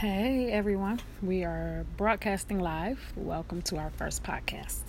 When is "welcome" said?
3.16-3.60